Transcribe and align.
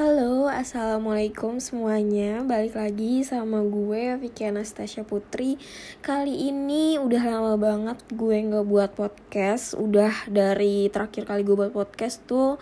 Halo, 0.00 0.48
assalamualaikum 0.48 1.60
semuanya. 1.60 2.40
Balik 2.40 2.72
lagi 2.72 3.20
sama 3.20 3.60
gue 3.60 4.16
Vicky 4.16 4.48
Anastasia 4.48 5.04
Putri. 5.04 5.60
Kali 6.00 6.48
ini 6.48 6.96
udah 6.96 7.20
lama 7.20 7.60
banget 7.60 8.00
gue 8.08 8.32
nggak 8.32 8.64
buat 8.64 8.96
podcast. 8.96 9.76
Udah 9.76 10.24
dari 10.24 10.88
terakhir 10.88 11.28
kali 11.28 11.44
gue 11.44 11.52
buat 11.52 11.76
podcast 11.76 12.24
tuh 12.24 12.56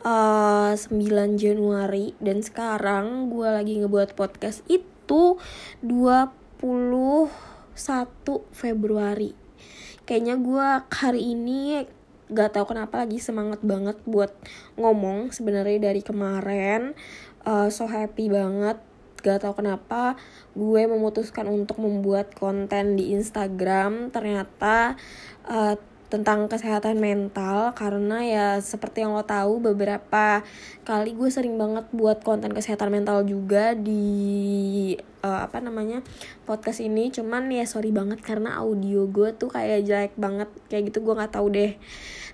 uh, 0.00 0.72
9 0.72 0.88
Januari 1.36 2.16
dan 2.24 2.40
sekarang 2.40 3.28
gue 3.28 3.48
lagi 3.52 3.84
ngebuat 3.84 4.16
podcast 4.16 4.64
itu 4.72 5.36
21 5.84 7.28
Februari. 8.56 9.36
Kayaknya 10.08 10.40
gue 10.40 10.68
hari 10.88 11.36
ini 11.36 11.84
gak 12.28 12.56
tau 12.56 12.68
kenapa 12.68 13.04
lagi 13.04 13.18
semangat 13.20 13.60
banget 13.64 13.96
buat 14.04 14.32
ngomong 14.76 15.32
sebenarnya 15.32 15.92
dari 15.92 16.04
kemarin. 16.04 16.92
Uh, 17.44 17.72
so 17.72 17.88
happy 17.88 18.28
banget. 18.28 18.76
Gak 19.18 19.42
tau 19.42 19.56
kenapa 19.56 20.14
gue 20.54 20.82
memutuskan 20.86 21.48
untuk 21.50 21.80
membuat 21.80 22.36
konten 22.36 22.94
di 22.94 23.16
Instagram. 23.16 24.12
Ternyata 24.12 24.94
uh, 25.48 25.74
tentang 26.08 26.48
kesehatan 26.48 26.96
mental 26.96 27.76
karena 27.76 28.24
ya 28.24 28.46
seperti 28.64 29.04
yang 29.04 29.12
lo 29.12 29.28
tahu 29.28 29.60
beberapa 29.60 30.40
kali 30.88 31.12
gue 31.12 31.28
sering 31.28 31.60
banget 31.60 31.84
buat 31.92 32.24
konten 32.24 32.56
kesehatan 32.56 32.88
mental 32.88 33.28
juga 33.28 33.76
di 33.76 34.96
uh, 35.20 35.44
apa 35.44 35.60
namanya 35.60 36.00
podcast 36.48 36.80
ini. 36.80 37.12
Cuman 37.12 37.52
ya 37.52 37.68
sorry 37.68 37.92
banget 37.92 38.24
karena 38.24 38.56
audio 38.56 39.04
gue 39.04 39.36
tuh 39.36 39.52
kayak 39.52 39.84
jelek 39.84 40.14
banget. 40.16 40.48
Kayak 40.72 40.92
gitu 40.92 41.04
gue 41.04 41.14
nggak 41.16 41.32
tahu 41.36 41.46
deh 41.52 41.76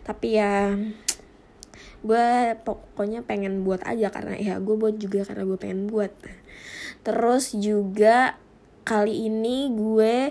tapi 0.05 0.39
ya 0.39 0.77
gue 2.07 2.27
pokoknya 2.63 3.25
pengen 3.25 3.65
buat 3.65 3.81
aja 3.89 4.13
karena 4.13 4.37
ya 4.37 4.61
gue 4.61 4.77
buat 4.77 5.01
juga 5.01 5.25
karena 5.25 5.49
gue 5.49 5.59
pengen 5.59 5.89
buat. 5.89 6.13
Terus 7.05 7.57
juga 7.57 8.37
kali 8.85 9.29
ini 9.29 9.73
gue 9.73 10.31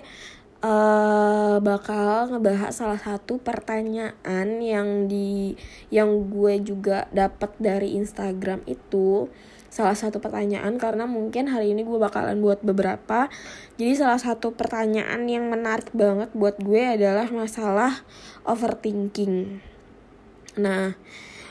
uh, 0.64 1.56
bakal 1.60 2.32
ngebahas 2.32 2.72
salah 2.72 3.00
satu 3.02 3.42
pertanyaan 3.42 4.48
yang 4.62 5.10
di 5.10 5.58
yang 5.92 6.30
gue 6.30 6.62
juga 6.64 7.10
dapat 7.12 7.52
dari 7.60 7.98
Instagram 7.98 8.64
itu 8.64 9.28
salah 9.74 9.98
satu 9.98 10.22
pertanyaan 10.22 10.78
karena 10.78 11.02
mungkin 11.02 11.50
hari 11.50 11.74
ini 11.74 11.82
gue 11.82 11.98
bakalan 11.98 12.38
buat 12.38 12.62
beberapa. 12.62 13.26
Jadi 13.74 13.98
salah 13.98 14.22
satu 14.22 14.54
pertanyaan 14.54 15.26
yang 15.26 15.50
menarik 15.50 15.90
banget 15.90 16.30
buat 16.30 16.62
gue 16.62 16.78
adalah 16.78 17.26
masalah 17.34 18.06
overthinking. 18.46 19.58
Nah 20.62 20.94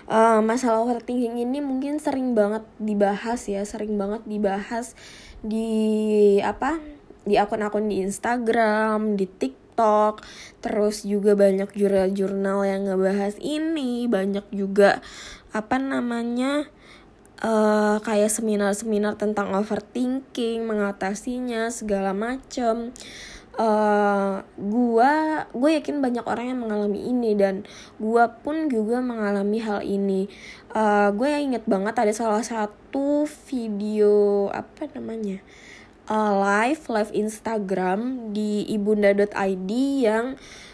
uh, 0.07 0.39
masalah 0.39 0.87
overthinking 0.87 1.43
ini 1.43 1.59
mungkin 1.59 1.99
sering 1.99 2.31
banget 2.31 2.63
dibahas 2.79 3.43
ya 3.51 3.67
sering 3.67 3.99
banget 3.99 4.23
dibahas 4.23 4.95
di 5.43 6.39
apa 6.39 6.79
di 7.27 7.35
akun-akun 7.35 7.91
di 7.91 8.03
Instagram, 8.03 9.19
di 9.19 9.27
TikTok, 9.27 10.23
terus 10.59 11.07
juga 11.07 11.35
banyak 11.39 11.71
jurnal-jurnal 11.71 12.67
yang 12.67 12.83
ngebahas 12.83 13.39
ini, 13.39 14.11
banyak 14.11 14.43
juga 14.51 14.99
apa 15.55 15.79
namanya 15.79 16.67
uh, 17.43 17.99
kayak 18.01 18.31
seminar-seminar 18.31 19.19
tentang 19.19 19.53
overthinking, 19.53 20.65
mengatasinya 20.65 21.69
segala 21.69 22.15
macem. 22.15 22.95
Uh, 23.53 24.41
gua 24.57 25.45
gue 25.53 25.77
yakin 25.77 26.01
banyak 26.01 26.25
orang 26.25 26.49
yang 26.49 26.65
mengalami 26.65 27.05
ini 27.05 27.37
dan 27.37 27.61
gua 28.01 28.41
pun 28.41 28.65
juga 28.65 28.97
mengalami 28.97 29.61
hal 29.61 29.85
ini 29.85 30.25
uh, 30.73 31.13
gue 31.13 31.29
inget 31.29 31.61
banget 31.69 31.93
ada 31.93 32.09
salah 32.17 32.41
satu 32.41 33.29
video 33.45 34.49
apa 34.49 34.89
namanya 34.97 35.45
uh, 36.09 36.33
live 36.33 36.81
live 36.89 37.11
Instagram 37.13 38.33
di 38.33 38.65
ibunda.id 38.73 39.71
yang 40.01 40.33
uh, 40.33 40.72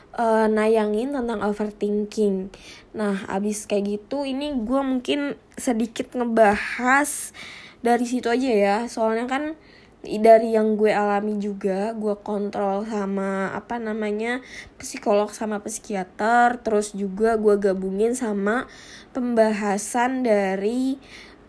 nayangin 0.49 1.13
tentang 1.13 1.39
overthinking. 1.45 2.49
Nah, 2.97 3.23
abis 3.29 3.69
kayak 3.69 3.99
gitu 3.99 4.25
ini 4.25 4.55
gue 4.57 4.81
mungkin 4.81 5.37
sedikit 5.55 6.15
ngebahas 6.17 7.35
dari 7.79 8.05
situ 8.07 8.27
aja 8.27 8.51
ya. 8.51 8.77
Soalnya 8.89 9.29
kan 9.29 9.55
dari 9.99 10.55
yang 10.55 10.79
gue 10.79 10.95
alami 10.95 11.35
juga 11.43 11.91
gue 11.91 12.15
kontrol 12.23 12.87
sama 12.87 13.51
apa 13.51 13.83
namanya 13.83 14.39
psikolog 14.79 15.27
sama 15.35 15.59
psikiater 15.59 16.63
terus 16.63 16.95
juga 16.95 17.35
gue 17.35 17.59
gabungin 17.59 18.15
sama 18.15 18.71
pembahasan 19.11 20.23
dari 20.23 20.95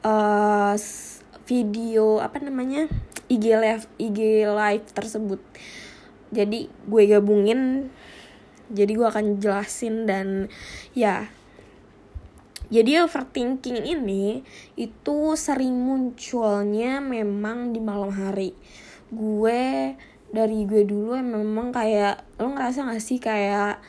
uh, 0.03 0.75
video 1.47 2.19
apa 2.19 2.43
namanya 2.43 2.91
IG 3.31 3.55
live 3.55 3.87
IG 4.03 4.51
live 4.51 4.87
tersebut 4.99 5.39
jadi 6.35 6.67
gue 6.67 7.03
gabungin 7.07 7.87
jadi 8.71 8.93
gue 8.95 9.07
akan 9.07 9.43
jelasin 9.43 10.07
dan 10.07 10.47
ya. 10.95 11.29
Jadi 12.71 13.03
overthinking 13.03 13.83
ini 13.83 14.47
itu 14.79 15.35
sering 15.35 15.75
munculnya 15.75 17.03
memang 17.03 17.75
di 17.75 17.83
malam 17.83 18.15
hari. 18.15 18.55
Gue 19.11 19.99
dari 20.31 20.63
gue 20.63 20.87
dulu 20.87 21.19
memang 21.19 21.75
kayak 21.75 22.23
lo 22.39 22.55
ngerasa 22.55 22.87
gak 22.87 23.03
sih 23.03 23.19
kayak 23.19 23.83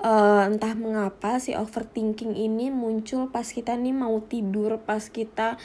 uh, 0.00 0.44
entah 0.48 0.76
mengapa 0.76 1.40
si 1.40 1.56
overthinking 1.56 2.36
ini 2.36 2.68
muncul 2.68 3.32
pas 3.32 3.46
kita 3.46 3.76
nih 3.78 3.96
mau 3.96 4.20
tidur 4.24 4.76
pas 4.82 5.00
kita 5.00 5.56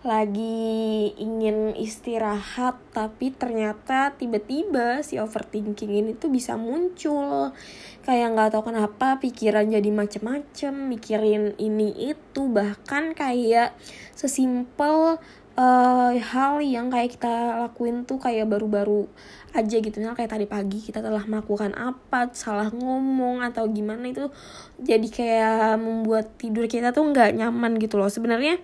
lagi 0.00 1.12
ingin 1.20 1.76
istirahat 1.76 2.80
tapi 2.96 3.36
ternyata 3.36 4.16
tiba-tiba 4.16 5.04
si 5.04 5.20
overthinking 5.20 5.92
ini 5.92 6.10
tuh 6.16 6.32
bisa 6.32 6.56
muncul. 6.56 7.52
Kayak 8.00 8.32
nggak 8.32 8.50
tahu 8.56 8.72
kenapa 8.72 9.20
pikiran 9.20 9.68
jadi 9.68 9.90
macem-macem 9.92 10.72
mikirin 10.88 11.52
ini 11.60 12.16
itu 12.16 12.48
bahkan 12.48 13.12
kayak 13.12 13.76
sesimpel 14.16 15.20
uh, 15.56 16.12
hal 16.14 16.62
yang 16.62 16.92
kayak 16.92 17.18
kita 17.18 17.64
lakuin 17.66 18.04
tuh 18.06 18.20
kayak 18.20 18.46
baru-baru 18.46 19.10
aja 19.50 19.76
gitu. 19.82 19.98
Nah 19.98 20.14
kayak 20.14 20.30
tadi 20.30 20.46
pagi 20.46 20.78
kita 20.78 21.02
telah 21.02 21.26
melakukan 21.26 21.74
apa 21.74 22.30
salah 22.36 22.70
ngomong 22.70 23.42
atau 23.42 23.66
gimana 23.66 24.06
itu 24.10 24.30
jadi 24.78 25.08
kayak 25.10 25.80
membuat 25.82 26.38
tidur 26.38 26.70
kita 26.70 26.94
tuh 26.94 27.10
nggak 27.10 27.34
nyaman 27.34 27.78
gitu 27.82 27.98
loh. 27.98 28.10
Sebenarnya 28.10 28.62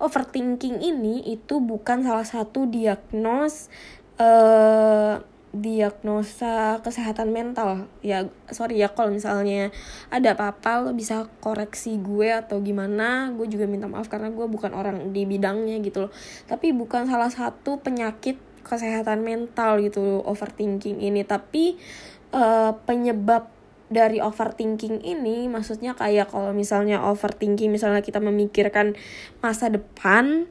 overthinking 0.00 0.80
ini 0.80 1.20
itu 1.28 1.60
bukan 1.60 2.06
salah 2.06 2.24
satu 2.24 2.64
diagnos 2.64 3.68
uh, 4.16 5.20
diagnosa 5.52 6.80
kesehatan 6.80 7.28
mental. 7.28 7.86
Ya 8.00 8.32
sorry 8.48 8.80
ya 8.80 8.88
kalau 8.88 9.12
misalnya 9.12 9.68
ada 10.08 10.32
apa-apa 10.32 10.88
lo 10.88 10.90
bisa 10.96 11.28
koreksi 11.44 12.00
gue 12.00 12.32
atau 12.32 12.64
gimana 12.64 13.30
gue 13.36 13.44
juga 13.46 13.68
minta 13.68 13.84
maaf 13.84 14.08
karena 14.08 14.32
gue 14.32 14.48
bukan 14.48 14.72
orang 14.72 15.12
di 15.12 15.28
bidangnya 15.28 15.78
gitu 15.84 16.08
loh. 16.08 16.12
Tapi 16.48 16.72
bukan 16.72 17.04
salah 17.04 17.28
satu 17.28 17.84
penyakit 17.84 18.40
kesehatan 18.64 19.20
mental 19.20 19.84
gitu 19.84 20.24
overthinking 20.24 21.04
ini. 21.04 21.20
Tapi 21.22 21.76
uh, 22.32 22.72
penyebab 22.88 23.52
dari 23.92 24.24
overthinking 24.24 25.04
ini 25.04 25.52
maksudnya 25.52 25.92
kayak 25.92 26.32
kalau 26.32 26.56
misalnya 26.56 27.04
overthinking 27.04 27.68
misalnya 27.68 28.00
kita 28.00 28.24
memikirkan 28.24 28.96
masa 29.44 29.68
depan 29.68 30.48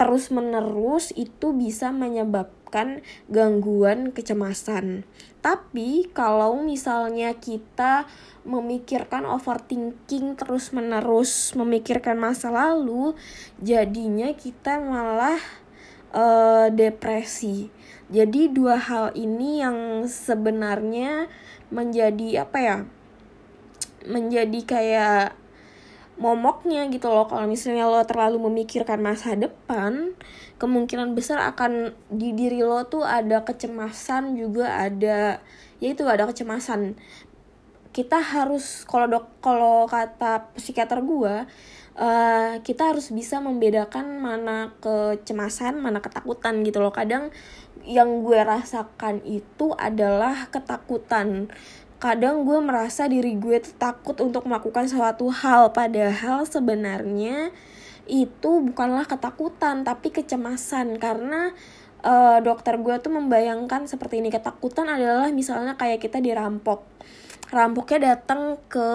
terus 0.00 0.32
menerus 0.32 1.12
itu 1.14 1.54
bisa 1.54 1.92
menyebabkan 1.92 2.63
menyebabkan 2.74 3.06
gangguan 3.30 4.10
kecemasan. 4.10 5.06
Tapi 5.38 6.10
kalau 6.10 6.58
misalnya 6.66 7.36
kita 7.38 8.10
memikirkan 8.42 9.22
overthinking 9.24 10.34
terus-menerus 10.34 11.54
memikirkan 11.54 12.18
masa 12.18 12.50
lalu, 12.50 13.14
jadinya 13.62 14.34
kita 14.34 14.82
malah 14.82 15.38
uh, 16.10 16.68
depresi. 16.74 17.70
Jadi 18.10 18.50
dua 18.52 18.76
hal 18.76 19.14
ini 19.14 19.62
yang 19.62 20.04
sebenarnya 20.10 21.30
menjadi 21.70 22.44
apa 22.44 22.58
ya? 22.60 22.78
Menjadi 24.04 24.60
kayak 24.66 25.43
momoknya 26.14 26.86
gitu 26.90 27.10
loh. 27.10 27.26
Kalau 27.26 27.46
misalnya 27.50 27.90
lo 27.90 28.02
terlalu 28.06 28.38
memikirkan 28.50 29.02
masa 29.02 29.34
depan 29.34 30.14
kemungkinan 30.62 31.18
besar 31.18 31.42
akan 31.50 31.92
di 32.08 32.30
diri 32.32 32.62
lo 32.62 32.86
tuh 32.86 33.02
ada 33.02 33.42
kecemasan 33.42 34.38
juga 34.38 34.78
ada 34.78 35.42
ya 35.82 35.88
itu 35.90 36.06
ada 36.06 36.24
kecemasan. 36.30 36.94
Kita 37.94 38.18
harus 38.18 38.82
kalau 38.86 39.06
dok 39.06 39.26
kalau 39.38 39.86
kata 39.86 40.50
psikiater 40.58 41.02
gue 41.02 41.46
uh, 41.98 42.52
kita 42.62 42.90
harus 42.90 43.14
bisa 43.14 43.38
membedakan 43.38 44.18
mana 44.18 44.74
kecemasan 44.82 45.78
mana 45.78 46.02
ketakutan 46.02 46.62
gitu 46.66 46.82
loh. 46.82 46.94
Kadang 46.94 47.30
yang 47.84 48.24
gue 48.24 48.40
rasakan 48.40 49.20
itu 49.28 49.76
adalah 49.76 50.48
ketakutan 50.48 51.52
kadang 52.04 52.44
gue 52.44 52.60
merasa 52.60 53.08
diri 53.08 53.32
gue 53.40 53.64
takut 53.80 54.12
untuk 54.20 54.44
melakukan 54.44 54.84
suatu 54.84 55.32
hal. 55.32 55.72
Padahal 55.72 56.44
sebenarnya 56.44 57.48
itu 58.04 58.50
bukanlah 58.60 59.08
ketakutan 59.08 59.88
tapi 59.88 60.12
kecemasan. 60.12 61.00
Karena 61.00 61.48
uh, 62.04 62.44
dokter 62.44 62.76
gue 62.76 62.92
tuh 63.00 63.08
membayangkan 63.08 63.88
seperti 63.88 64.20
ini. 64.20 64.28
Ketakutan 64.28 64.84
adalah 64.84 65.32
misalnya 65.32 65.80
kayak 65.80 66.04
kita 66.04 66.20
dirampok. 66.20 66.84
Rampoknya 67.48 68.20
datang 68.20 68.60
ke 68.68 68.88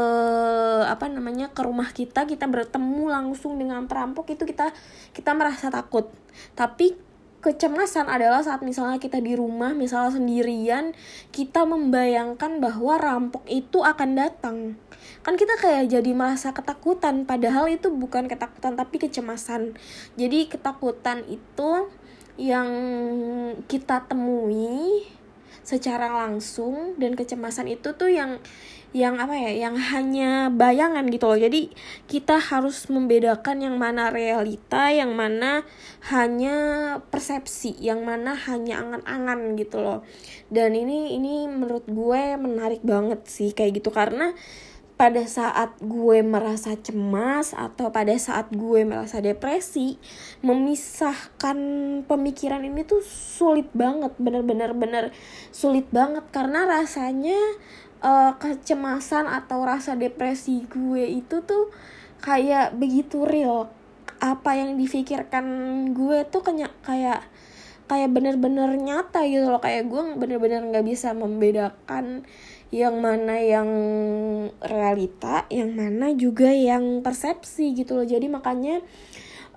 apa 0.86 1.10
namanya 1.10 1.50
ke 1.50 1.66
rumah 1.66 1.90
kita 1.90 2.30
kita 2.30 2.46
bertemu 2.46 3.10
langsung 3.10 3.58
dengan 3.58 3.90
perampok 3.90 4.30
itu 4.38 4.46
kita 4.46 4.70
kita 5.18 5.34
merasa 5.34 5.74
takut. 5.74 6.14
Tapi 6.54 7.09
kecemasan 7.40 8.12
adalah 8.12 8.44
saat 8.44 8.60
misalnya 8.68 9.00
kita 9.00 9.24
di 9.24 9.32
rumah 9.32 9.72
misalnya 9.72 10.20
sendirian 10.20 10.92
kita 11.32 11.64
membayangkan 11.64 12.60
bahwa 12.60 13.00
rampok 13.00 13.48
itu 13.48 13.80
akan 13.80 14.20
datang. 14.20 14.58
Kan 15.24 15.40
kita 15.40 15.56
kayak 15.56 15.88
jadi 15.88 16.12
merasa 16.12 16.52
ketakutan 16.52 17.24
padahal 17.24 17.72
itu 17.72 17.88
bukan 17.88 18.28
ketakutan 18.28 18.76
tapi 18.76 19.00
kecemasan. 19.00 19.80
Jadi 20.20 20.52
ketakutan 20.52 21.24
itu 21.32 21.88
yang 22.40 22.70
kita 23.68 24.08
temui 24.08 25.08
secara 25.64 26.10
langsung 26.10 26.98
dan 26.98 27.14
kecemasan 27.14 27.70
itu 27.70 27.94
tuh 27.94 28.10
yang 28.10 28.42
yang 28.90 29.22
apa 29.22 29.38
ya 29.38 29.70
yang 29.70 29.78
hanya 29.78 30.50
bayangan 30.50 31.06
gitu 31.14 31.30
loh. 31.30 31.38
Jadi 31.38 31.70
kita 32.10 32.42
harus 32.42 32.90
membedakan 32.90 33.62
yang 33.62 33.78
mana 33.78 34.10
realita 34.10 34.90
yang 34.90 35.14
mana 35.14 35.62
hanya 36.10 36.58
persepsi 37.14 37.78
yang 37.78 38.02
mana 38.02 38.34
hanya 38.34 38.82
angan-angan 38.82 39.54
gitu 39.62 39.78
loh. 39.78 40.02
Dan 40.50 40.74
ini 40.74 41.14
ini 41.14 41.46
menurut 41.46 41.86
gue 41.86 42.34
menarik 42.42 42.82
banget 42.82 43.30
sih 43.30 43.54
kayak 43.54 43.78
gitu. 43.78 43.94
Karena 43.94 44.34
pada 45.00 45.24
saat 45.24 45.80
gue 45.80 46.20
merasa 46.20 46.76
cemas 46.76 47.56
atau 47.56 47.88
pada 47.88 48.12
saat 48.20 48.52
gue 48.52 48.84
merasa 48.84 49.24
depresi 49.24 49.96
memisahkan 50.44 51.56
pemikiran 52.04 52.68
ini 52.68 52.84
tuh 52.84 53.06
sulit 53.06 53.70
banget. 53.72 54.12
Bener-bener 54.18 54.74
bener 54.74 55.06
sulit 55.54 55.86
banget. 55.94 56.26
Karena 56.34 56.66
rasanya 56.66 57.38
uh, 58.04 58.36
kecemasan 58.40 59.28
atau 59.28 59.64
rasa 59.64 59.96
depresi 59.96 60.66
gue 60.68 61.04
itu 61.08 61.44
tuh 61.44 61.72
kayak 62.24 62.76
begitu 62.76 63.24
real. 63.24 63.72
Apa 64.20 64.60
yang 64.60 64.76
difikirkan 64.76 65.46
gue 65.96 66.28
tuh 66.28 66.44
kayak 66.44 66.76
kayak 66.84 67.24
kayak 67.88 68.10
bener-bener 68.12 68.76
nyata 68.76 69.24
gitu 69.28 69.48
loh. 69.48 69.64
Kayak 69.64 69.88
gue 69.88 70.02
bener-bener 70.20 70.62
nggak 70.68 70.86
bisa 70.86 71.16
membedakan 71.16 72.28
yang 72.70 73.02
mana 73.02 73.42
yang 73.42 73.70
realita 74.62 75.50
yang 75.50 75.74
mana 75.74 76.14
juga 76.14 76.52
yang 76.54 77.02
persepsi 77.02 77.74
gitu 77.74 77.98
loh. 77.98 78.08
Jadi 78.08 78.28
makanya 78.28 78.84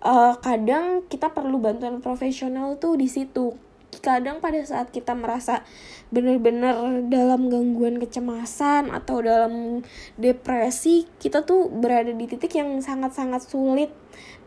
uh, 0.02 0.34
kadang 0.40 1.06
kita 1.06 1.30
perlu 1.30 1.58
bantuan 1.58 2.00
profesional 2.00 2.78
tuh 2.78 2.98
di 2.98 3.10
situ 3.10 3.71
kadang 4.02 4.42
pada 4.42 4.58
saat 4.66 4.90
kita 4.90 5.14
merasa 5.14 5.62
benar-benar 6.10 7.06
dalam 7.08 7.48
gangguan 7.48 8.02
kecemasan 8.02 8.90
atau 8.90 9.22
dalam 9.22 9.86
depresi 10.18 11.08
kita 11.22 11.46
tuh 11.46 11.70
berada 11.70 12.10
di 12.10 12.26
titik 12.26 12.58
yang 12.58 12.82
sangat-sangat 12.82 13.46
sulit 13.46 13.88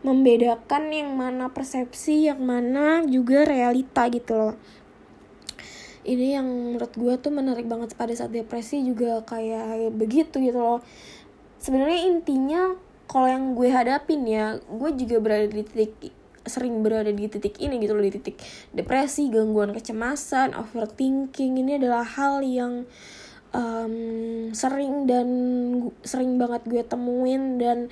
membedakan 0.04 0.92
yang 0.92 1.16
mana 1.16 1.50
persepsi 1.50 2.30
yang 2.30 2.38
mana 2.44 3.02
juga 3.08 3.42
realita 3.42 4.06
gitu 4.12 4.36
loh. 4.36 4.54
Ini 6.06 6.38
yang 6.38 6.46
menurut 6.46 6.94
gue 6.94 7.14
tuh 7.18 7.34
menarik 7.34 7.66
banget 7.66 7.98
pada 7.98 8.14
saat 8.14 8.30
depresi 8.30 8.78
juga 8.86 9.26
kayak 9.26 9.90
begitu 9.98 10.38
gitu 10.38 10.60
loh. 10.60 10.78
Sebenarnya 11.58 12.06
intinya 12.06 12.78
kalau 13.10 13.26
yang 13.26 13.58
gue 13.58 13.66
hadapin 13.72 14.22
ya 14.22 14.62
gue 14.62 14.90
juga 14.94 15.18
berada 15.18 15.50
di 15.50 15.66
titik 15.66 16.14
sering 16.46 16.80
berada 16.80 17.10
di 17.10 17.26
titik 17.26 17.58
ini 17.58 17.82
gitu 17.82 17.92
loh 17.92 18.04
di 18.06 18.14
titik 18.14 18.38
depresi 18.72 19.28
gangguan 19.28 19.74
kecemasan 19.74 20.54
overthinking. 20.54 21.58
Ini 21.60 21.82
adalah 21.82 22.06
hal 22.06 22.40
yang 22.46 22.86
um, 23.52 23.94
sering 24.54 25.10
dan 25.10 25.28
sering 26.06 26.38
banget 26.38 26.62
gue 26.66 26.82
temuin 26.86 27.58
dan 27.58 27.90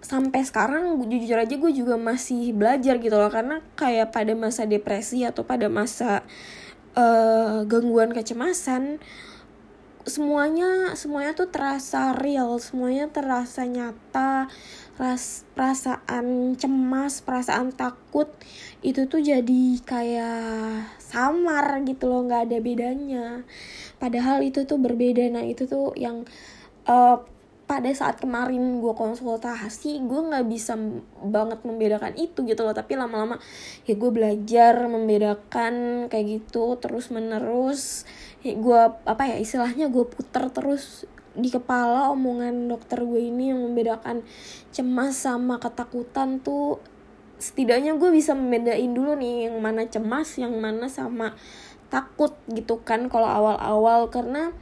sampai 0.00 0.40
sekarang 0.44 0.96
jujur 1.04 1.36
aja 1.36 1.54
gue 1.56 1.72
juga 1.72 1.96
masih 1.96 2.52
belajar 2.54 3.00
gitu 3.00 3.16
loh. 3.16 3.32
Karena 3.32 3.64
kayak 3.74 4.12
pada 4.12 4.32
masa 4.36 4.68
depresi 4.68 5.24
atau 5.24 5.42
pada 5.42 5.66
masa 5.66 6.22
uh, 6.94 7.66
gangguan 7.66 8.12
kecemasan 8.14 9.02
semuanya 10.08 10.96
semuanya 10.96 11.36
tuh 11.36 11.52
terasa 11.52 12.16
real 12.16 12.56
semuanya 12.56 13.12
terasa 13.12 13.68
nyata 13.68 14.48
ras 15.00 15.48
perasaan 15.56 16.52
cemas 16.60 17.24
perasaan 17.24 17.72
takut 17.72 18.28
itu 18.84 19.08
tuh 19.08 19.24
jadi 19.24 19.80
kayak 19.80 21.00
samar 21.00 21.80
gitu 21.88 22.04
loh 22.04 22.28
nggak 22.28 22.52
ada 22.52 22.58
bedanya. 22.60 23.26
Padahal 23.96 24.44
itu 24.44 24.68
tuh 24.68 24.76
berbeda. 24.76 25.24
Nah 25.32 25.40
itu 25.48 25.64
tuh 25.64 25.96
yang 25.96 26.28
uh, 26.84 27.16
pada 27.64 27.88
saat 27.96 28.20
kemarin 28.20 28.82
gue 28.82 28.92
konsultasi 28.92 30.02
gue 30.04 30.20
nggak 30.26 30.46
bisa 30.50 30.76
banget 31.24 31.64
membedakan 31.64 32.12
itu 32.20 32.44
gitu 32.44 32.60
loh. 32.60 32.76
Tapi 32.76 33.00
lama-lama 33.00 33.40
ya 33.88 33.96
gue 33.96 34.10
belajar 34.12 34.84
membedakan 34.84 36.06
kayak 36.12 36.44
gitu 36.44 36.76
terus 36.76 37.08
menerus 37.08 38.04
ya 38.44 38.52
gue 38.52 38.80
apa 39.08 39.22
ya 39.32 39.36
istilahnya 39.40 39.88
gue 39.88 40.04
puter 40.04 40.52
terus 40.52 41.08
di 41.34 41.48
kepala 41.48 42.10
omongan 42.10 42.66
dokter 42.66 43.02
gue 43.06 43.22
ini 43.22 43.54
yang 43.54 43.62
membedakan 43.62 44.26
cemas 44.74 45.14
sama 45.14 45.62
ketakutan 45.62 46.42
tuh 46.42 46.82
setidaknya 47.40 47.96
gue 47.96 48.12
bisa 48.12 48.36
membedain 48.36 48.92
dulu 48.92 49.16
nih 49.16 49.48
yang 49.48 49.56
mana 49.64 49.88
cemas 49.88 50.36
yang 50.36 50.52
mana 50.60 50.92
sama 50.92 51.34
takut 51.90 52.36
gitu 52.52 52.80
kan 52.84 53.10
kalau 53.10 53.26
awal-awal. 53.26 54.12
Karena 54.12 54.54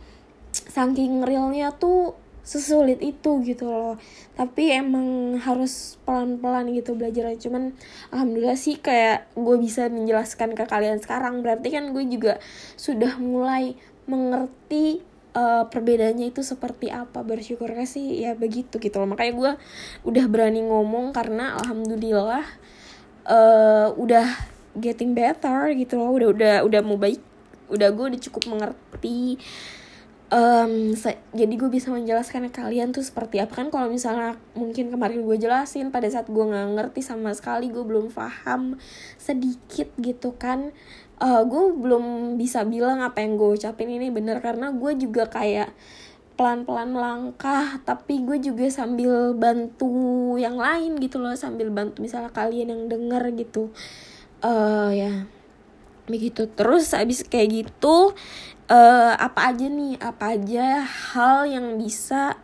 saking 0.50 1.26
realnya 1.26 1.74
tuh 1.76 2.16
sesulit 2.46 3.04
itu 3.04 3.44
gitu 3.44 3.68
loh. 3.68 4.00
Tapi 4.38 4.72
emang 4.72 5.36
harus 5.42 6.00
pelan-pelan 6.08 6.72
gitu 6.72 6.96
belajar 6.96 7.28
cuman 7.36 7.76
alhamdulillah 8.08 8.56
sih 8.56 8.80
kayak 8.80 9.28
gue 9.36 9.56
bisa 9.60 9.92
menjelaskan 9.92 10.56
ke 10.56 10.64
kalian 10.64 11.02
sekarang. 11.02 11.44
Berarti 11.44 11.68
kan 11.68 11.92
gue 11.92 12.04
juga 12.08 12.40
sudah 12.80 13.20
mulai 13.20 13.76
mengerti 14.08 15.04
uh, 15.38 15.64
perbedaannya 15.70 16.34
itu 16.34 16.42
seperti 16.42 16.90
apa? 16.90 17.22
Bersyukurnya 17.22 17.86
sih 17.86 18.26
ya 18.26 18.34
begitu 18.34 18.82
gitu 18.82 18.98
loh. 18.98 19.14
Makanya 19.14 19.32
gue 19.38 19.52
udah 20.10 20.24
berani 20.26 20.66
ngomong 20.66 21.14
karena 21.14 21.54
alhamdulillah 21.62 22.44
uh, 23.30 23.94
udah 23.94 24.26
getting 24.74 25.14
better 25.14 25.70
gitu 25.78 25.94
loh. 26.02 26.10
Udah 26.10 26.28
udah 26.34 26.54
udah 26.66 26.80
mau 26.82 26.98
baik. 26.98 27.22
Udah 27.70 27.94
gue 27.94 28.04
udah 28.14 28.20
cukup 28.20 28.42
mengerti 28.50 29.38
um, 30.32 30.92
jadi 31.32 31.54
gue 31.56 31.70
bisa 31.72 31.92
menjelaskan 31.92 32.48
ke 32.48 32.60
kalian 32.60 32.92
tuh 32.92 33.04
seperti 33.04 33.40
apa. 33.40 33.52
Kan 33.64 33.68
kalau 33.72 33.88
misalnya 33.88 34.36
mungkin 34.52 34.92
kemarin 34.92 35.24
gue 35.24 35.36
jelasin 35.36 35.92
pada 35.92 36.08
saat 36.08 36.28
gue 36.28 36.44
nggak 36.44 36.76
ngerti 36.76 37.00
sama 37.04 37.32
sekali 37.32 37.72
gue 37.72 37.84
belum 37.84 38.12
paham 38.12 38.76
sedikit 39.16 39.88
gitu 40.00 40.36
kan 40.36 40.72
uh, 41.18 41.42
gue 41.44 41.64
belum 41.74 42.36
bisa 42.38 42.62
bilang 42.64 43.02
apa 43.02 43.22
yang 43.22 43.38
gue 43.38 43.58
ucapin 43.58 43.90
ini 43.90 44.08
bener 44.10 44.38
karena 44.38 44.70
gue 44.70 44.92
juga 44.98 45.26
kayak 45.26 45.74
pelan-pelan 46.38 46.94
langkah 46.94 47.82
tapi 47.82 48.22
gue 48.22 48.38
juga 48.38 48.70
sambil 48.70 49.34
bantu 49.34 50.38
yang 50.38 50.54
lain 50.54 51.02
gitu 51.02 51.18
loh 51.18 51.34
sambil 51.34 51.66
bantu 51.74 52.06
misalnya 52.06 52.30
kalian 52.30 52.70
yang 52.70 52.82
denger 52.86 53.34
gitu. 53.34 53.74
Uh, 54.38 54.94
ya 54.94 55.26
begitu. 56.06 56.46
Terus 56.46 56.94
abis 56.94 57.26
kayak 57.26 57.66
gitu 57.66 58.14
uh, 58.70 59.12
apa 59.18 59.50
aja 59.50 59.66
nih? 59.66 59.98
Apa 59.98 60.38
aja 60.38 60.86
hal 60.86 61.50
yang 61.50 61.74
bisa 61.74 62.38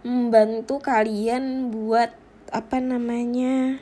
membantu 0.00 0.80
kalian 0.80 1.68
buat 1.68 2.16
apa 2.48 2.80
namanya 2.80 3.76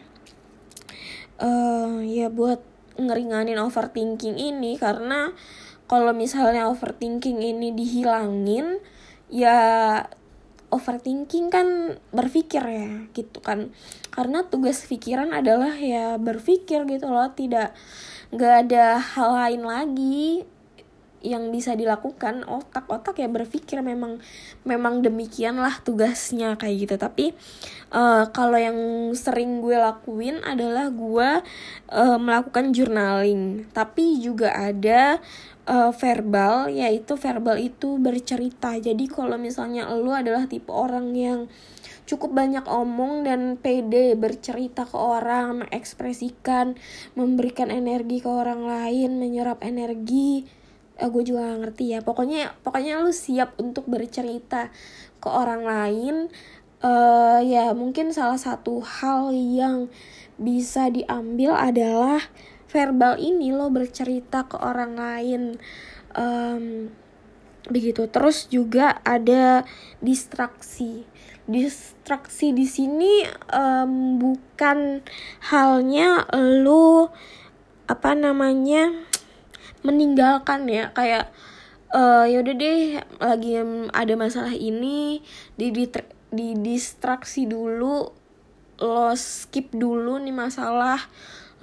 uh, 1.43 2.03
ya 2.03 2.31
buat 2.31 2.72
ngeringanin 2.97 3.59
overthinking 3.61 4.37
ini 4.37 4.77
karena 4.77 5.33
kalau 5.87 6.17
misalnya 6.17 6.69
overthinking 6.73 7.45
ini 7.45 7.73
dihilangin 7.77 8.81
ya 9.29 9.61
overthinking 10.73 11.53
kan 11.53 12.01
berpikir 12.17 12.65
ya 12.65 12.89
gitu 13.13 13.45
kan. 13.45 13.77
Karena 14.09 14.49
tugas 14.49 14.89
pikiran 14.89 15.37
adalah 15.37 15.77
ya 15.77 16.17
berpikir 16.17 16.89
gitu 16.89 17.13
loh 17.13 17.29
tidak 17.37 17.77
nggak 18.33 18.55
ada 18.69 18.97
hal 18.97 19.31
lain 19.37 19.63
lagi 19.69 20.49
yang 21.23 21.55
bisa 21.55 21.79
dilakukan 21.79 22.45
otak-otak 22.45 23.19
ya 23.19 23.31
berpikir 23.31 23.81
memang 23.81 24.19
memang 24.67 25.01
demikianlah 25.01 25.81
tugasnya 25.87 26.59
kayak 26.59 26.77
gitu. 26.87 26.95
Tapi 26.99 27.27
uh, 27.95 28.29
kalau 28.35 28.59
yang 28.59 28.79
sering 29.15 29.63
gue 29.63 29.79
lakuin 29.79 30.43
adalah 30.43 30.91
gue 30.91 31.31
uh, 31.91 32.19
melakukan 32.19 32.75
journaling. 32.75 33.71
Tapi 33.71 34.19
juga 34.19 34.53
ada 34.53 35.23
uh, 35.67 35.91
verbal 35.95 36.71
yaitu 36.71 37.15
verbal 37.15 37.59
itu 37.59 37.99
bercerita. 38.03 38.75
Jadi 38.79 39.07
kalau 39.07 39.39
misalnya 39.39 39.87
lo 39.91 40.13
adalah 40.15 40.51
tipe 40.51 40.71
orang 40.75 41.15
yang 41.15 41.47
cukup 42.03 42.35
banyak 42.35 42.67
omong 42.67 43.25
dan 43.25 43.57
pede 43.57 44.19
bercerita 44.19 44.85
ke 44.85 44.99
orang, 44.99 45.65
mengekspresikan, 45.65 46.75
memberikan 47.15 47.71
energi 47.71 48.19
ke 48.21 48.29
orang 48.29 48.67
lain, 48.67 49.23
menyerap 49.23 49.63
energi 49.63 50.45
eh, 50.99 51.09
gue 51.09 51.23
juga 51.25 51.53
gak 51.53 51.61
ngerti 51.69 51.85
ya. 51.97 52.01
Pokoknya 52.05 52.57
pokoknya 52.61 53.01
lu 53.01 53.13
siap 53.15 53.57
untuk 53.61 53.89
bercerita 53.89 54.69
ke 55.23 55.29
orang 55.31 55.63
lain 55.63 56.17
uh, 56.83 57.41
ya 57.41 57.73
mungkin 57.73 58.11
salah 58.11 58.37
satu 58.37 58.83
hal 58.83 59.31
yang 59.33 59.89
bisa 60.37 60.91
diambil 60.91 61.55
adalah 61.55 62.21
verbal 62.69 63.21
ini 63.21 63.55
lo 63.55 63.71
bercerita 63.71 64.49
ke 64.49 64.57
orang 64.59 64.99
lain. 64.99 65.43
Um, 66.13 66.93
begitu. 67.71 68.11
Terus 68.11 68.51
juga 68.51 68.99
ada 69.07 69.63
distraksi. 70.03 71.07
Distraksi 71.47 72.51
di 72.55 72.67
sini 72.67 73.23
um, 73.53 74.19
bukan 74.19 75.05
halnya 75.53 76.27
lo 76.33 77.13
apa 77.91 78.17
namanya 78.17 79.12
meninggalkan 79.83 80.67
ya 80.71 80.91
kayak 80.95 81.31
uh, 81.95 82.25
ya 82.27 82.43
udah 82.43 82.55
deh 82.55 82.83
lagi 83.23 83.53
ada 83.93 84.15
masalah 84.19 84.55
ini 84.55 85.23
di 85.59 85.71
di, 85.71 85.85
di 86.33 86.49
distraksi 86.59 87.47
dulu 87.47 88.11
lo 88.83 89.15
skip 89.15 89.71
dulu 89.71 90.19
nih 90.19 90.35
masalah 90.35 90.99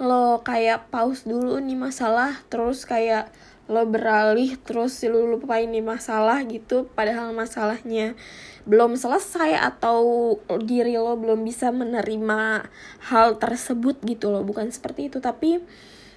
lo 0.00 0.40
kayak 0.40 0.88
pause 0.88 1.28
dulu 1.28 1.60
nih 1.60 1.76
masalah 1.76 2.40
terus 2.48 2.88
kayak 2.88 3.28
lo 3.70 3.86
beralih 3.86 4.58
terus 4.66 4.98
lo 5.06 5.30
lupain 5.30 5.70
nih 5.70 5.84
masalah 5.84 6.42
gitu. 6.42 6.90
Padahal 6.90 7.30
masalahnya 7.30 8.18
belum 8.66 8.98
selesai 8.98 9.54
atau 9.54 10.34
diri 10.58 10.98
lo 10.98 11.14
belum 11.14 11.46
bisa 11.46 11.70
menerima 11.70 12.66
hal 13.12 13.38
tersebut 13.38 14.02
gitu 14.02 14.34
loh. 14.34 14.42
Bukan 14.42 14.74
seperti 14.74 15.06
itu 15.06 15.22
tapi 15.22 15.62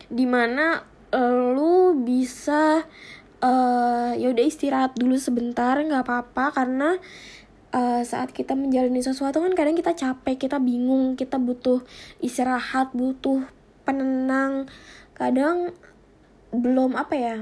di 0.10 0.26
mana 0.26 0.82
lu 1.22 2.02
bisa 2.02 2.84
uh, 3.44 4.12
ya 4.18 4.28
udah 4.34 4.46
istirahat 4.46 4.98
dulu 4.98 5.20
sebentar 5.20 5.78
nggak 5.78 6.04
apa-apa 6.10 6.46
karena 6.56 6.90
uh, 7.74 8.02
saat 8.02 8.34
kita 8.34 8.58
menjalani 8.58 9.02
sesuatu 9.06 9.42
kan 9.42 9.54
kadang 9.54 9.78
kita 9.78 9.94
capek 9.94 10.50
kita 10.50 10.58
bingung 10.58 11.14
kita 11.14 11.38
butuh 11.38 11.86
istirahat 12.24 12.94
butuh 12.98 13.46
penenang. 13.86 14.66
Kadang 15.14 15.78
belum 16.54 16.98
apa 16.98 17.14
ya 17.18 17.38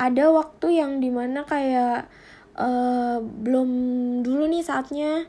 ada 0.00 0.24
waktu 0.32 0.80
yang 0.80 0.98
di 0.98 1.12
mana 1.12 1.44
kayak 1.44 2.08
uh, 2.56 3.20
belum 3.20 3.70
dulu 4.24 4.48
nih 4.48 4.64
saatnya 4.64 5.28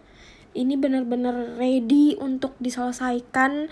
ini 0.51 0.75
benar-benar 0.75 1.55
ready 1.59 2.15
untuk 2.19 2.55
diselesaikan 2.59 3.71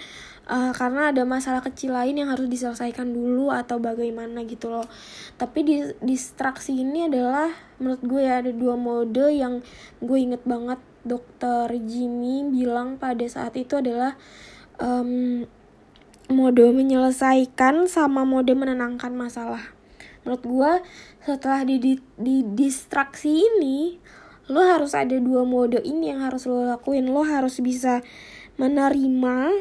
uh, 0.50 0.74
karena 0.74 1.14
ada 1.14 1.24
masalah 1.24 1.62
kecil 1.62 1.94
lain 1.94 2.18
yang 2.18 2.34
harus 2.34 2.50
diselesaikan 2.50 3.14
dulu 3.14 3.54
atau 3.54 3.78
bagaimana 3.78 4.44
gitu 4.50 4.74
loh. 4.74 4.90
Tapi 5.38 5.60
di 5.62 5.76
distraksi 6.02 6.82
ini 6.82 7.06
adalah 7.06 7.54
menurut 7.78 8.02
gue 8.04 8.22
ya 8.26 8.42
ada 8.42 8.52
dua 8.52 8.76
mode 8.76 9.30
yang 9.30 9.62
gue 10.02 10.18
inget 10.18 10.44
banget. 10.44 10.82
Dokter 11.00 11.72
Jimmy 11.88 12.44
bilang 12.52 13.00
pada 13.00 13.24
saat 13.24 13.56
itu 13.56 13.80
adalah 13.80 14.20
um, 14.84 15.48
mode 16.28 16.66
menyelesaikan 16.76 17.88
sama 17.88 18.28
mode 18.28 18.52
menenangkan 18.52 19.16
masalah. 19.16 19.64
Menurut 20.28 20.44
gue 20.44 20.72
setelah 21.24 21.64
di, 21.64 21.80
di, 21.80 21.94
di 22.20 22.44
distraksi 22.44 23.48
ini 23.48 23.96
lo 24.52 24.60
harus 24.60 24.92
ada 24.92 25.16
dua 25.16 25.48
mode 25.48 25.80
ini 25.88 26.12
yang 26.12 26.20
harus 26.20 26.44
lo 26.52 26.68
lakuin. 26.68 27.08
Lo 27.08 27.24
harus 27.24 27.64
bisa 27.64 28.04
menerima 28.60 29.56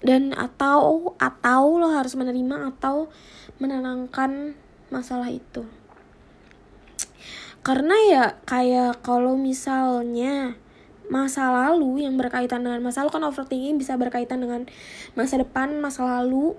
dan 0.00 0.32
atau 0.32 1.12
atau 1.20 1.76
lo 1.76 1.92
harus 1.92 2.16
menerima 2.16 2.76
atau 2.76 3.12
menenangkan 3.60 4.56
masalah 4.88 5.28
itu. 5.28 5.64
Karena 7.60 7.96
ya 8.08 8.24
kayak 8.48 9.04
kalau 9.04 9.36
misalnya 9.36 10.56
masa 11.12 11.52
lalu 11.52 12.08
yang 12.08 12.16
berkaitan 12.16 12.64
dengan 12.64 12.80
masa 12.80 13.04
lalu 13.04 13.20
kan 13.20 13.24
overthinking 13.28 13.76
bisa 13.76 13.98
berkaitan 14.00 14.40
dengan 14.40 14.64
masa 15.18 15.42
depan 15.42 15.82
masa 15.82 16.06
lalu 16.06 16.54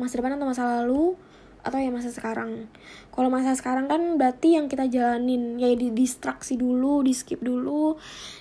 masa 0.00 0.18
depan 0.18 0.34
atau 0.40 0.48
masa 0.48 0.64
lalu 0.64 1.14
atau 1.62 1.78
ya 1.78 1.90
masa 1.92 2.10
sekarang. 2.10 2.66
Kalau 3.14 3.28
masa 3.30 3.54
sekarang 3.54 3.86
kan 3.86 4.18
berarti 4.18 4.58
yang 4.58 4.66
kita 4.66 4.90
jalanin 4.90 5.60
ya 5.60 5.70
di 5.74 5.94
distraksi 5.94 6.58
dulu 6.58 7.06
di 7.06 7.12
skip 7.14 7.38
dulu 7.38 7.94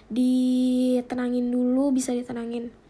ditenangin 0.09 1.49
dulu 1.53 1.93
bisa 1.93 2.13
ditenangin 2.15 2.86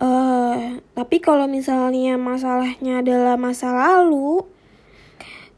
uh, 0.00 0.80
tapi 0.96 1.16
kalau 1.22 1.46
misalnya 1.46 2.16
masalahnya 2.16 3.04
adalah 3.04 3.36
masa 3.36 3.70
lalu 3.72 4.42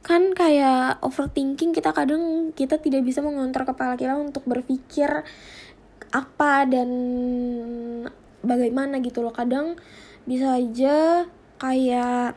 kan 0.03 0.35
kayak 0.35 0.99
overthinking 1.07 1.71
kita 1.71 1.95
kadang 1.95 2.51
kita 2.59 2.83
tidak 2.83 3.07
bisa 3.07 3.23
mengontrol 3.23 3.63
kepala 3.63 3.95
kita 3.95 4.19
untuk 4.19 4.43
berpikir 4.51 5.23
apa 6.13 6.53
dan 6.67 6.91
bagaimana 8.43 8.99
gitu 8.99 9.23
loh. 9.25 9.33
Kadang 9.33 9.79
bisa 10.27 10.59
aja 10.59 11.27
kayak 11.63 12.35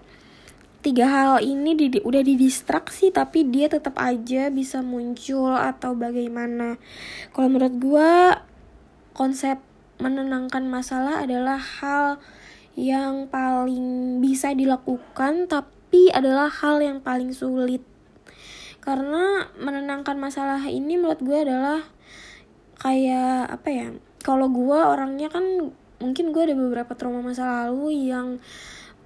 tiga 0.85 1.09
hal 1.09 1.41
ini 1.41 1.74
di, 1.74 1.97
udah 1.97 2.21
didistraksi 2.21 3.09
tapi 3.09 3.50
dia 3.50 3.65
tetap 3.65 3.97
aja 3.97 4.53
bisa 4.53 4.85
muncul 4.85 5.51
atau 5.57 5.97
bagaimana. 5.97 6.77
Kalau 7.33 7.50
menurut 7.50 7.75
gue 7.81 8.12
konsep 9.17 9.57
menenangkan 10.00 10.68
masalah 10.68 11.24
adalah 11.24 11.58
hal 11.60 12.20
yang 12.75 13.32
paling 13.32 14.20
bisa 14.20 14.52
dilakukan 14.52 15.48
tapi 15.48 16.12
adalah 16.12 16.52
hal 16.52 16.84
yang 16.84 17.00
paling 17.00 17.32
sulit. 17.32 17.82
Karena 18.84 19.50
menenangkan 19.58 20.20
masalah 20.20 20.62
ini 20.68 21.00
menurut 21.00 21.24
gue 21.24 21.40
adalah 21.48 21.82
kayak 22.75 23.50
apa 23.50 23.70
ya 23.72 23.88
kalau 24.22 24.52
gue 24.52 24.78
orangnya 24.78 25.32
kan 25.32 25.72
mungkin 26.04 26.36
gue 26.36 26.42
ada 26.52 26.56
beberapa 26.60 26.92
trauma 26.94 27.24
masa 27.24 27.66
lalu 27.66 28.12
yang 28.12 28.38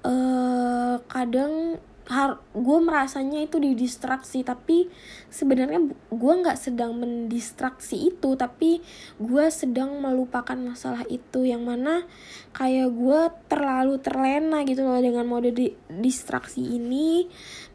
uh, 0.04 0.98
kadang 1.08 1.78
har 2.10 2.42
gue 2.58 2.78
merasanya 2.82 3.46
itu 3.46 3.62
didistraksi 3.62 4.42
tapi 4.42 4.90
sebenarnya 5.30 5.94
gue 6.10 6.34
nggak 6.42 6.58
sedang 6.58 6.98
mendistraksi 6.98 8.10
itu 8.10 8.34
tapi 8.34 8.82
gue 9.22 9.46
sedang 9.54 10.02
melupakan 10.02 10.58
masalah 10.58 11.06
itu 11.06 11.46
yang 11.46 11.70
mana 11.70 12.10
kayak 12.58 12.90
gue 12.90 13.22
terlalu 13.46 14.02
terlena 14.02 14.66
gitu 14.66 14.82
loh 14.90 14.98
dengan 14.98 15.30
mode 15.30 15.54
di 15.54 15.70
distraksi 15.88 16.66
ini 16.66 17.30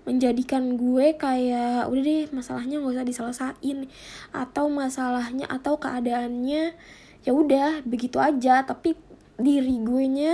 menjadikan 0.05 0.77
gue 0.77 1.15
kayak 1.15 1.89
udah 1.89 2.03
deh 2.03 2.27
masalahnya 2.35 2.83
nggak 2.83 2.95
usah 2.99 3.07
diselesain 3.07 3.79
atau 4.35 4.67
masalahnya 4.69 5.47
atau 5.49 5.81
keadaannya 5.81 6.77
ya 7.25 7.33
udah 7.33 7.83
begitu 7.89 8.21
aja. 8.21 8.63
Tapi 8.63 8.95
diri 9.41 9.83
gue 9.83 10.05
nya 10.07 10.33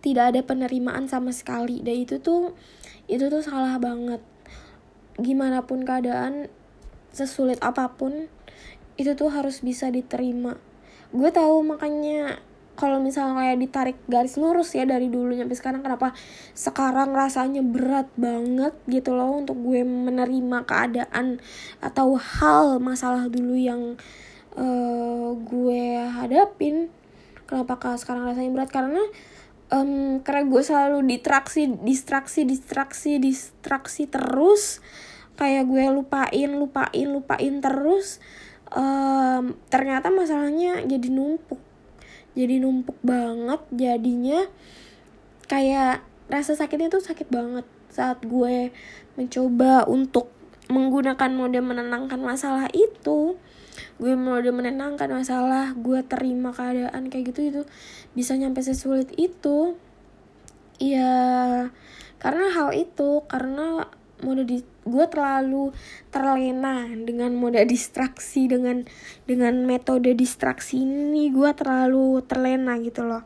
tidak 0.00 0.32
ada 0.32 0.40
penerimaan 0.46 1.10
sama 1.10 1.34
sekali 1.34 1.82
dan 1.82 1.98
itu 1.98 2.22
tuh 2.22 2.54
itu 3.08 3.32
tuh 3.32 3.40
salah 3.40 3.80
banget. 3.80 4.20
Gimana 5.18 5.64
pun 5.64 5.82
keadaan 5.82 6.52
sesulit 7.10 7.58
apa 7.64 7.96
pun 7.96 8.28
itu 9.00 9.16
tuh 9.16 9.32
harus 9.32 9.64
bisa 9.64 9.88
diterima. 9.88 10.60
Gue 11.10 11.32
tahu 11.32 11.64
makanya 11.64 12.44
kalau 12.78 13.02
misalnya 13.02 13.42
kayak 13.42 13.58
ditarik 13.58 13.98
garis 14.06 14.38
lurus 14.38 14.70
ya 14.78 14.86
dari 14.86 15.10
dulu 15.10 15.34
sampai 15.34 15.56
sekarang 15.58 15.82
kenapa 15.82 16.14
sekarang 16.54 17.10
rasanya 17.10 17.58
berat 17.58 18.06
banget 18.14 18.70
gitu 18.86 19.18
loh 19.18 19.42
untuk 19.42 19.58
gue 19.58 19.82
menerima 19.82 20.62
keadaan 20.62 21.42
atau 21.82 22.14
hal 22.14 22.78
masalah 22.78 23.26
dulu 23.26 23.58
yang 23.58 23.98
uh, 24.54 25.34
gue 25.34 25.84
hadapin. 26.06 26.92
Kenapa 27.48 27.80
sekarang 27.98 28.28
rasanya 28.28 28.52
berat? 28.54 28.70
Karena 28.70 29.02
um, 29.72 30.20
karena 30.24 30.44
gue 30.48 30.62
selalu 30.64 30.98
distraksi 31.04 31.68
distraksi 31.80 32.44
distraksi 32.44 33.20
distraksi 33.20 34.08
terus. 34.08 34.80
Kayak 35.38 35.70
gue 35.70 35.84
lupain 35.94 36.50
lupain 36.50 37.08
lupain 37.08 37.54
terus. 37.62 38.18
Um, 38.68 39.56
ternyata 39.72 40.10
masalahnya 40.10 40.82
jadi 40.84 41.08
numpuk. 41.08 41.60
Jadi 42.34 42.60
numpuk 42.60 42.98
banget 43.00 43.62
jadinya. 43.72 44.44
Kayak 45.48 46.04
rasa 46.28 46.58
sakitnya 46.58 46.92
tuh 46.92 47.00
sakit 47.00 47.32
banget 47.32 47.64
saat 47.88 48.20
gue 48.20 48.70
mencoba 49.16 49.88
untuk 49.88 50.28
menggunakan 50.68 51.32
mode 51.32 51.56
menenangkan 51.64 52.20
masalah 52.20 52.68
itu 52.76 53.40
gue 53.98 54.14
mode 54.14 54.50
menenangkan 54.50 55.10
masalah 55.10 55.74
gue 55.74 56.00
terima 56.06 56.54
keadaan 56.54 57.10
kayak 57.10 57.34
gitu 57.34 57.40
itu 57.50 57.62
bisa 58.12 58.34
nyampe 58.34 58.62
sesulit 58.62 59.10
itu. 59.18 59.76
Ya 60.78 61.68
karena 62.18 62.46
hal 62.54 62.74
itu 62.74 63.22
karena 63.26 63.86
mode 64.22 64.42
di 64.46 64.66
gue 64.82 65.04
terlalu 65.06 65.70
terlena 66.10 66.90
dengan 66.90 67.34
mode 67.38 67.62
distraksi 67.66 68.50
dengan 68.50 68.82
dengan 69.28 69.62
metode 69.62 70.10
distraksi 70.18 70.82
ini 70.82 71.30
gue 71.30 71.50
terlalu 71.54 72.22
terlena 72.26 72.78
gitu 72.82 73.06
loh. 73.06 73.22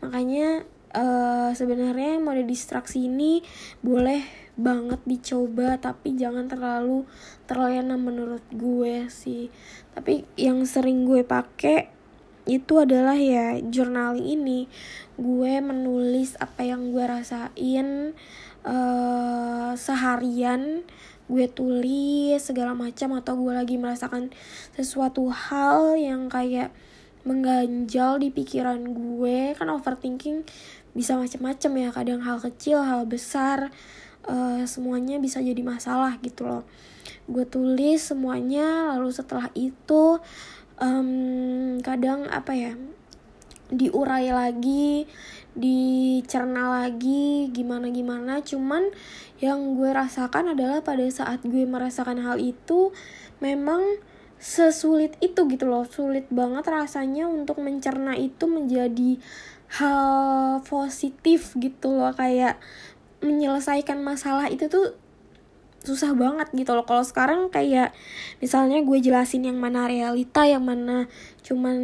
Makanya 0.00 0.64
uh, 0.96 1.50
sebenarnya 1.52 2.16
mode 2.20 2.48
distraksi 2.48 3.08
ini 3.08 3.44
boleh 3.84 4.45
banget 4.56 5.04
dicoba 5.04 5.76
tapi 5.76 6.16
jangan 6.16 6.48
terlalu 6.48 7.04
terlena 7.44 8.00
menurut 8.00 8.42
gue 8.50 9.06
sih. 9.12 9.52
Tapi 9.92 10.24
yang 10.40 10.64
sering 10.64 11.04
gue 11.04 11.22
pakai 11.22 11.92
itu 12.48 12.80
adalah 12.80 13.14
ya 13.14 13.60
journaling 13.60 14.24
ini. 14.24 14.60
Gue 15.20 15.60
menulis 15.60 16.38
apa 16.40 16.64
yang 16.64 16.90
gue 16.90 17.04
rasain 17.04 18.16
uh, 18.64 19.72
seharian. 19.76 20.82
Gue 21.26 21.50
tulis 21.50 22.38
segala 22.38 22.72
macam 22.72 23.18
atau 23.18 23.34
gue 23.36 23.52
lagi 23.52 23.76
merasakan 23.76 24.30
sesuatu 24.78 25.26
hal 25.28 25.98
yang 25.98 26.30
kayak 26.30 26.70
mengganjal 27.26 28.22
di 28.22 28.30
pikiran 28.30 28.94
gue. 28.94 29.52
Kan 29.58 29.68
overthinking 29.68 30.46
bisa 30.96 31.18
macam-macam 31.18 31.72
ya 31.76 31.88
kadang 31.92 32.20
hal 32.24 32.40
kecil 32.40 32.80
hal 32.80 33.04
besar 33.04 33.68
uh, 34.26 34.62
semuanya 34.68 35.16
bisa 35.22 35.40
jadi 35.40 35.62
masalah 35.62 36.18
gitu 36.20 36.46
loh. 36.46 36.62
Gue 37.26 37.46
tulis 37.46 38.02
semuanya 38.02 38.94
lalu 38.94 39.10
setelah 39.10 39.50
itu 39.54 40.18
um, 40.78 41.78
kadang 41.82 42.26
apa 42.30 42.52
ya 42.54 42.72
diurai 43.66 44.30
lagi 44.30 45.10
dicerna 45.56 46.84
lagi 46.84 47.50
gimana 47.50 47.90
gimana. 47.90 48.44
Cuman 48.44 48.92
yang 49.42 49.74
gue 49.74 49.90
rasakan 49.90 50.54
adalah 50.54 50.84
pada 50.84 51.02
saat 51.08 51.42
gue 51.42 51.64
merasakan 51.64 52.22
hal 52.22 52.38
itu 52.38 52.92
memang 53.40 53.82
sesulit 54.36 55.16
itu 55.24 55.48
gitu 55.48 55.64
loh. 55.66 55.88
Sulit 55.88 56.28
banget 56.28 56.68
rasanya 56.68 57.26
untuk 57.26 57.58
mencerna 57.58 58.14
itu 58.14 58.44
menjadi 58.46 59.18
hal 59.80 60.62
positif 60.62 61.56
gitu 61.58 61.96
loh. 61.96 62.12
Kayak 62.14 62.60
menyelesaikan 63.26 63.98
masalah 64.00 64.46
itu 64.46 64.70
tuh 64.70 64.94
susah 65.86 66.18
banget 66.18 66.50
gitu 66.50 66.74
loh. 66.74 66.82
Kalau 66.82 67.06
sekarang 67.06 67.46
kayak 67.46 67.94
misalnya 68.42 68.82
gue 68.82 68.98
jelasin 68.98 69.46
yang 69.46 69.62
mana 69.62 69.86
realita 69.86 70.42
yang 70.42 70.66
mana 70.66 71.06
cuman 71.46 71.78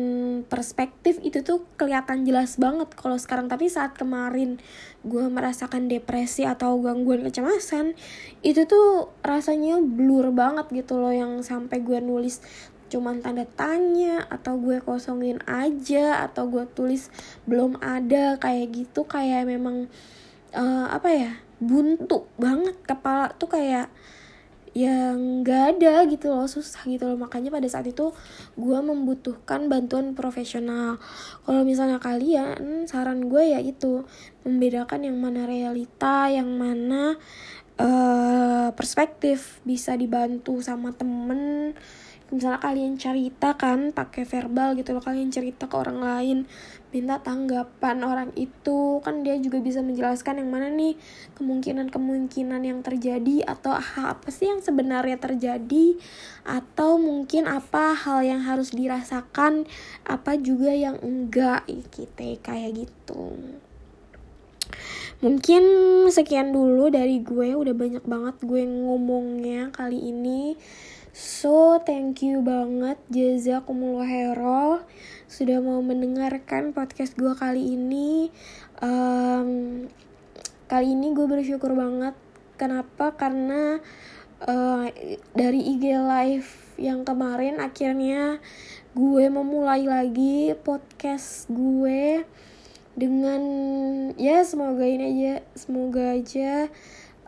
perspektif 0.50 1.22
itu 1.22 1.46
tuh 1.46 1.62
kelihatan 1.78 2.26
jelas 2.26 2.58
banget 2.58 2.90
kalau 2.98 3.14
sekarang. 3.14 3.46
Tapi 3.46 3.70
saat 3.70 3.94
kemarin 3.94 4.58
gue 5.06 5.24
merasakan 5.30 5.86
depresi 5.86 6.42
atau 6.42 6.82
gangguan 6.82 7.22
kecemasan 7.22 7.94
itu 8.42 8.66
tuh 8.66 9.14
rasanya 9.22 9.78
blur 9.78 10.34
banget 10.34 10.66
gitu 10.74 10.98
loh. 10.98 11.14
Yang 11.14 11.46
sampai 11.46 11.78
gue 11.78 12.02
nulis 12.02 12.42
cuman 12.90 13.24
tanda 13.24 13.48
tanya 13.48 14.28
atau 14.28 14.60
gue 14.60 14.84
kosongin 14.84 15.40
aja 15.48 16.28
atau 16.28 16.44
gue 16.50 16.68
tulis 16.74 17.08
belum 17.46 17.78
ada 17.78 18.34
kayak 18.42 18.74
gitu. 18.74 19.06
Kayak 19.06 19.46
memang 19.46 19.86
uh, 20.54 20.86
apa 20.92 21.08
ya 21.12 21.32
buntu 21.58 22.28
banget. 22.36 22.76
Kepala 22.84 23.32
tuh 23.36 23.50
kayak 23.50 23.92
yang 24.72 25.44
gak 25.44 25.76
ada 25.76 26.00
gitu 26.08 26.32
loh 26.32 26.48
susah 26.48 26.80
gitu 26.88 27.04
loh. 27.04 27.20
Makanya 27.20 27.52
pada 27.52 27.68
saat 27.68 27.84
itu 27.84 28.12
gue 28.56 28.78
membutuhkan 28.80 29.68
bantuan 29.68 30.16
profesional. 30.16 30.96
Kalau 31.44 31.62
misalnya 31.64 32.00
kalian 32.00 32.88
saran 32.88 33.28
gue 33.28 33.52
ya 33.52 33.60
itu 33.60 34.08
membedakan 34.48 35.04
yang 35.04 35.20
mana 35.20 35.44
realita 35.44 36.32
yang 36.32 36.48
mana 36.56 37.20
uh, 37.76 38.72
perspektif. 38.72 39.60
Bisa 39.68 39.92
dibantu 39.92 40.64
sama 40.64 40.96
temen 40.96 41.76
misalnya 42.32 42.58
kalian 42.64 42.96
cerita 42.96 43.54
kan 43.60 43.92
pakai 43.92 44.24
verbal 44.24 44.72
gitu 44.74 44.96
loh 44.96 45.04
kalian 45.04 45.28
cerita 45.28 45.68
ke 45.68 45.76
orang 45.76 46.00
lain 46.00 46.38
minta 46.92 47.20
tanggapan 47.20 48.04
orang 48.04 48.30
itu 48.36 49.00
kan 49.00 49.24
dia 49.24 49.36
juga 49.40 49.60
bisa 49.60 49.80
menjelaskan 49.80 50.44
yang 50.44 50.50
mana 50.52 50.68
nih 50.68 50.96
kemungkinan-kemungkinan 51.36 52.64
yang 52.64 52.80
terjadi 52.80 53.48
atau 53.48 53.76
apa 53.76 54.28
sih 54.28 54.48
yang 54.48 54.60
sebenarnya 54.60 55.16
terjadi 55.16 55.96
atau 56.44 57.00
mungkin 57.00 57.48
apa 57.48 57.96
hal 57.96 58.24
yang 58.24 58.44
harus 58.44 58.72
dirasakan 58.76 59.64
apa 60.04 60.36
juga 60.36 60.72
yang 60.72 61.00
enggak 61.00 61.64
gitu 61.68 62.36
kayak 62.44 62.88
gitu. 62.88 63.36
Mungkin 65.22 65.62
sekian 66.10 66.50
dulu 66.50 66.90
dari 66.90 67.22
gue 67.22 67.54
udah 67.54 67.72
banyak 67.72 68.04
banget 68.04 68.36
gue 68.42 68.62
ngomongnya 68.66 69.70
kali 69.70 70.10
ini 70.10 70.58
So, 71.12 71.76
thank 71.84 72.24
you 72.24 72.40
banget 72.40 72.96
Jazakumullah 73.12 74.08
Hero 74.08 74.80
sudah 75.28 75.60
mau 75.60 75.84
mendengarkan 75.84 76.72
podcast 76.72 77.20
gue 77.20 77.36
kali 77.36 77.76
ini. 77.76 78.32
Um, 78.80 79.92
kali 80.72 80.96
ini 80.96 81.12
gue 81.12 81.28
bersyukur 81.28 81.76
banget. 81.76 82.16
Kenapa? 82.56 83.12
Karena 83.12 83.76
uh, 84.48 84.88
dari 85.36 85.60
IG 85.76 85.84
Live 86.00 86.80
yang 86.80 87.04
kemarin 87.04 87.60
akhirnya 87.60 88.40
gue 88.96 89.28
memulai 89.28 89.84
lagi 89.84 90.56
podcast 90.64 91.44
gue 91.52 92.24
dengan 92.96 93.42
ya 94.16 94.40
semoga 94.48 94.88
ini 94.88 95.04
aja 95.12 95.34
semoga 95.52 96.16
aja 96.16 96.72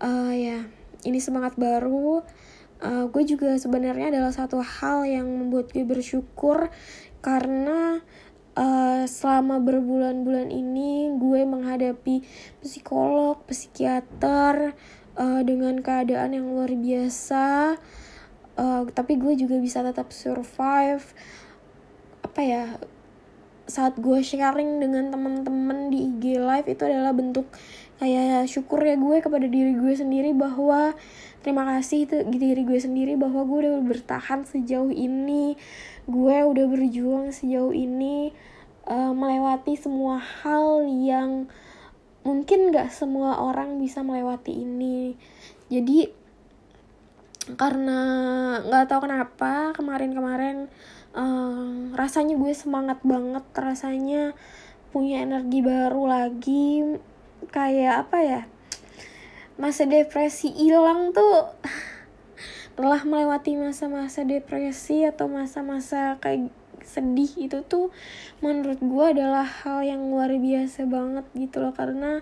uh, 0.01 0.33
ya 0.33 0.64
ini 1.05 1.20
semangat 1.20 1.61
baru 1.61 2.25
uh, 2.85 3.05
gue 3.09 3.23
juga 3.25 3.57
sebenarnya 3.57 4.12
adalah 4.12 4.31
satu 4.31 4.61
hal 4.61 5.09
yang 5.09 5.25
membuat 5.27 5.73
gue 5.73 5.83
bersyukur 5.83 6.68
karena 7.25 8.05
uh, 8.55 9.03
selama 9.09 9.59
berbulan-bulan 9.64 10.53
ini 10.53 11.16
gue 11.16 11.42
menghadapi 11.49 12.20
psikolog, 12.61 13.40
psikiater 13.49 14.77
uh, 15.16 15.42
dengan 15.42 15.81
keadaan 15.81 16.37
yang 16.37 16.47
luar 16.53 16.70
biasa. 16.77 17.81
Uh, 18.55 18.87
tapi 18.94 19.18
gue 19.18 19.35
juga 19.35 19.59
bisa 19.59 19.83
tetap 19.83 20.14
survive 20.14 21.03
apa 22.23 22.40
ya 22.40 22.64
saat 23.64 23.97
gue 23.97 24.20
sharing 24.20 24.79
dengan 24.79 25.09
teman-teman 25.09 25.88
di 25.88 26.07
IG 26.07 26.37
live 26.37 26.68
itu 26.68 26.83
adalah 26.85 27.16
bentuk 27.16 27.49
kayak 27.97 28.44
syukur 28.44 28.85
ya 28.85 28.94
gue 28.94 29.25
kepada 29.25 29.49
diri 29.49 29.73
gue 29.73 29.94
sendiri 29.97 30.37
bahwa 30.37 30.92
terima 31.44 31.68
kasih 31.68 32.09
itu 32.09 32.16
diri 32.33 32.64
gue 32.64 32.80
sendiri 32.80 33.20
bahwa 33.20 33.44
gue 33.44 33.68
udah 33.68 33.85
bertahan 33.85 34.48
sejauh 34.48 34.88
ini. 34.88 35.61
Gue 36.09 36.40
udah 36.40 36.64
berjuang 36.64 37.37
sejauh 37.37 37.76
ini 37.76 38.33
uh, 38.88 39.12
melewati 39.12 39.76
semua 39.76 40.16
hal 40.16 40.88
yang 40.88 41.52
mungkin 42.24 42.72
gak 42.72 42.88
semua 42.88 43.37
orang 43.44 43.76
bisa 43.76 44.00
melewati 44.00 44.64
ini. 44.64 45.20
Jadi 45.68 46.09
karena 47.44 48.00
nggak 48.64 48.88
tahu 48.88 49.04
kenapa 49.04 49.76
kemarin-kemarin 49.76 50.72
um, 51.12 51.92
rasanya 51.92 52.40
gue 52.40 52.57
semangat 52.57 53.04
banget 53.04 53.44
rasanya 53.52 54.33
punya 54.96 55.20
energi 55.20 55.61
baru 55.61 56.09
lagi. 56.09 56.96
Kayak 57.52 58.09
apa 58.09 58.18
ya 58.24 58.40
masa 59.54 59.86
depresi 59.86 60.50
hilang 60.50 61.14
tuh. 61.14 61.54
Telah 62.74 63.06
melewati 63.06 63.54
masa-masa 63.54 64.26
depresi 64.26 65.06
atau 65.06 65.30
masa-masa 65.30 66.18
kayak 66.18 66.50
sedih 66.84 67.48
itu 67.48 67.64
tuh 67.64 67.94
menurut 68.44 68.76
gue 68.82 69.06
adalah 69.16 69.46
hal 69.46 69.80
yang 69.86 70.10
luar 70.10 70.34
biasa 70.34 70.84
banget 70.90 71.26
gitu 71.38 71.62
loh. 71.62 71.70
Karena 71.70 72.18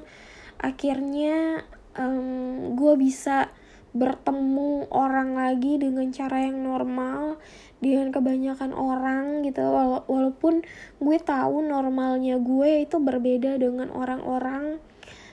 akhirnya 0.60 1.64
um, 1.96 2.76
gue 2.76 2.94
bisa 3.00 3.48
bertemu 3.92 4.88
orang 4.88 5.36
lagi 5.36 5.76
dengan 5.76 6.08
cara 6.16 6.48
yang 6.48 6.64
normal 6.64 7.36
dengan 7.80 8.08
kebanyakan 8.08 8.72
orang 8.72 9.44
gitu. 9.44 9.60
Walaupun 10.08 10.64
gue 11.00 11.18
tahu 11.20 11.64
normalnya 11.64 12.40
gue 12.40 12.88
itu 12.88 12.96
berbeda 13.00 13.56
dengan 13.56 13.92
orang-orang 13.92 14.80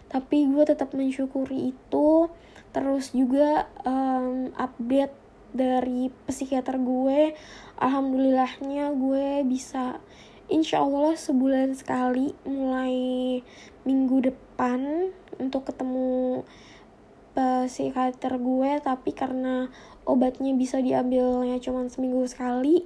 tapi 0.10 0.50
gue 0.50 0.64
tetap 0.66 0.92
mensyukuri 0.98 1.74
itu. 1.74 2.28
Terus 2.70 3.14
juga 3.14 3.66
um, 3.86 4.54
update 4.54 5.14
dari 5.50 6.14
psikiater 6.30 6.78
gue 6.78 7.34
alhamdulillahnya 7.82 8.94
gue 8.94 9.42
bisa 9.50 9.98
insya 10.46 10.86
Allah 10.86 11.18
sebulan 11.18 11.74
sekali 11.74 12.38
mulai 12.46 13.42
minggu 13.86 14.30
depan 14.30 15.10
untuk 15.42 15.70
ketemu 15.70 16.46
psikiater 17.70 18.38
gue. 18.38 18.72
Tapi 18.82 19.12
karena 19.14 19.70
obatnya 20.06 20.54
bisa 20.58 20.82
diambilnya 20.82 21.62
cuma 21.62 21.86
seminggu 21.90 22.26
sekali 22.26 22.86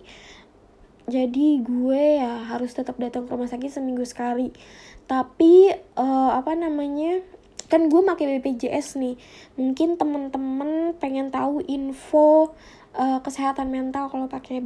jadi 1.04 1.60
gue 1.60 2.24
ya 2.24 2.48
harus 2.48 2.72
tetap 2.72 2.96
datang 2.96 3.28
ke 3.28 3.36
rumah 3.36 3.52
sakit 3.52 3.68
seminggu 3.68 4.08
sekali. 4.08 4.56
Tapi 5.04 5.76
uh, 6.00 6.32
apa 6.32 6.56
namanya 6.56 7.20
kan 7.68 7.92
gue 7.92 8.00
pakai 8.00 8.40
BPJS 8.40 8.96
nih. 8.96 9.20
Mungkin 9.60 10.00
temen-temen 10.00 10.96
pengen 11.04 11.28
tahu 11.28 11.60
info 11.68 12.56
uh, 12.96 13.20
kesehatan 13.20 13.68
mental 13.68 14.08
kalau 14.08 14.32
pakai 14.32 14.64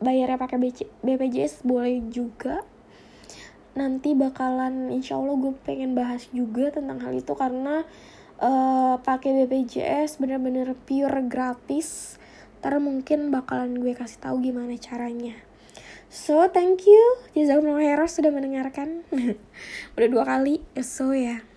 bayarnya 0.00 0.40
pakai 0.40 0.56
BPJS 1.04 1.68
boleh 1.68 2.00
juga. 2.08 2.64
Nanti 3.76 4.16
bakalan 4.16 4.88
insya 4.88 5.20
Allah 5.20 5.36
gue 5.36 5.52
pengen 5.68 5.92
bahas 5.92 6.24
juga 6.32 6.72
tentang 6.72 6.96
hal 7.04 7.12
itu 7.12 7.36
karena 7.36 7.84
uh, 8.40 8.96
pakai 9.04 9.44
BPJS 9.44 10.16
bener-bener 10.16 10.72
pure 10.88 11.20
gratis. 11.28 12.16
Ntar 12.64 12.80
mungkin 12.80 13.28
bakalan 13.28 13.76
gue 13.76 13.92
kasih 13.92 14.24
tahu 14.24 14.40
gimana 14.40 14.72
caranya 14.80 15.36
so 16.14 16.46
thank 16.46 16.86
you. 16.86 17.02
Jazakumullah 17.34 17.82
khairan 17.82 18.06
sudah 18.06 18.30
mendengarkan. 18.30 19.02
Udah 19.98 20.08
dua 20.08 20.22
kali. 20.22 20.62
So 20.78 21.10
ya. 21.10 21.42
yeah. 21.42 21.53